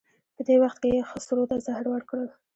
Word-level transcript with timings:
په 0.35 0.41
دې 0.47 0.55
وخت 0.63 0.77
کې 0.81 0.89
یې 0.95 1.07
خسرو 1.09 1.49
ته 1.49 1.55
زهر 1.65 1.85
ورکړل. 1.89 2.29